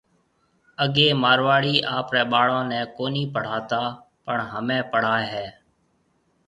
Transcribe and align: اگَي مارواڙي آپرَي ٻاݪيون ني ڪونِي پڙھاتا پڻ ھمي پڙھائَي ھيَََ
اگَي 0.83 1.07
مارواڙي 1.23 1.75
آپرَي 1.97 2.23
ٻاݪيون 2.31 2.63
ني 2.71 2.79
ڪونِي 2.97 3.23
پڙھاتا 3.33 3.83
پڻ 4.25 4.37
ھمي 4.51 4.79
پڙھائَي 4.91 5.25
ھيَََ 5.33 5.47